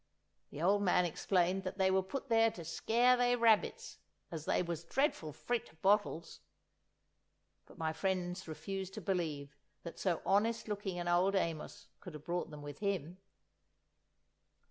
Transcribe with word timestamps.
The 0.49 0.63
old 0.63 0.81
man 0.81 1.05
explained 1.05 1.61
that 1.63 1.77
they 1.77 1.91
were 1.91 2.01
put 2.01 2.27
there 2.27 2.49
to 2.49 2.65
skeer 2.65 3.15
they 3.15 3.35
rabbits, 3.35 3.99
as 4.31 4.45
they 4.45 4.63
was 4.63 4.83
dreadful 4.83 5.31
frit 5.31 5.69
of 5.71 5.79
bottles! 5.83 6.39
But 7.67 7.77
my 7.77 7.93
friends 7.93 8.47
refused 8.47 8.95
to 8.95 9.01
believe 9.01 9.55
that 9.83 9.99
so 9.99 10.23
honest 10.25 10.67
looking 10.67 10.97
an 10.97 11.07
old 11.07 11.35
Amos 11.35 11.87
could 11.99 12.15
have 12.15 12.25
brought 12.25 12.49
them 12.49 12.63
with 12.63 12.79
him! 12.79 13.19